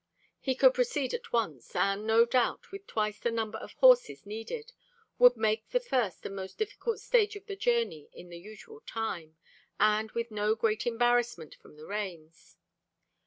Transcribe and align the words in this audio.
He 0.39 0.55
could 0.55 0.73
proceed 0.73 1.13
at 1.13 1.31
once; 1.31 1.75
and, 1.75 2.07
no 2.07 2.25
doubt, 2.25 2.71
with 2.71 2.87
twice 2.87 3.19
the 3.19 3.29
number 3.29 3.59
or 3.61 3.67
horses 3.67 4.25
needed, 4.25 4.73
would 5.19 5.37
make 5.37 5.69
the 5.69 5.79
first 5.79 6.25
and 6.25 6.35
most 6.35 6.57
difficult 6.57 6.99
stage 6.99 7.35
of 7.35 7.45
the 7.45 7.55
journey 7.55 8.09
in 8.11 8.29
the 8.29 8.39
usual 8.39 8.81
time, 8.87 9.37
and 9.79 10.09
with 10.13 10.31
no 10.31 10.55
great 10.55 10.87
embarrassment 10.87 11.53
from 11.53 11.75
the 11.75 11.85
rains. 11.85 12.57